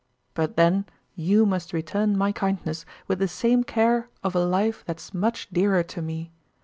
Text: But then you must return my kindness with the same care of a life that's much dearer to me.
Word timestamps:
But 0.33 0.57
then 0.57 0.87
you 1.13 1.45
must 1.45 1.73
return 1.73 2.17
my 2.17 2.31
kindness 2.31 2.87
with 3.07 3.19
the 3.19 3.27
same 3.27 3.63
care 3.63 4.09
of 4.23 4.33
a 4.33 4.43
life 4.43 4.83
that's 4.83 5.13
much 5.13 5.47
dearer 5.51 5.83
to 5.83 6.01
me. 6.01 6.31